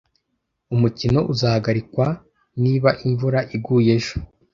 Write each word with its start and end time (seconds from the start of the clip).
Umukino 0.73 1.19
uzahagarikwa 1.33 2.05
niba 2.63 2.89
imvura 3.07 3.39
iguye 3.55 3.91
ejo. 3.99 4.15